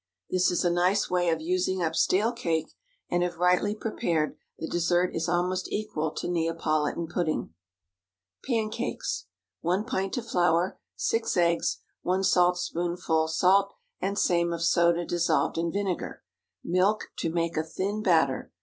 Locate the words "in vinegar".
15.59-16.23